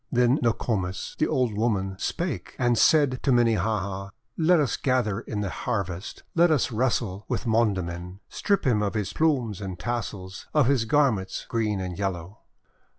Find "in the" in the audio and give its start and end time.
5.19-5.51